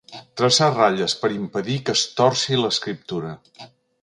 [0.39, 3.37] Traçar ratlles per impedir que es torci l'escriptura.